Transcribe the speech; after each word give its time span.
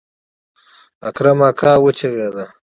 اکرم 1.07 1.39
اکا 1.49 1.71
وچغېده. 1.83 2.45